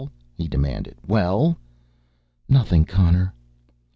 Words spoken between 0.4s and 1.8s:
demanded. "Well?"